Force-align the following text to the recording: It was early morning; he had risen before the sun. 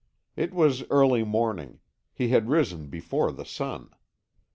It 0.35 0.51
was 0.51 0.83
early 0.89 1.23
morning; 1.23 1.79
he 2.11 2.29
had 2.29 2.49
risen 2.49 2.87
before 2.87 3.31
the 3.31 3.45
sun. 3.45 3.91